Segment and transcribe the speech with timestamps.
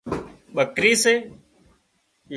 [0.55, 1.13] ٻڪرِي سي